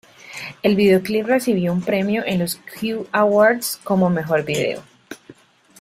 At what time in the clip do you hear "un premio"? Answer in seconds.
1.71-2.23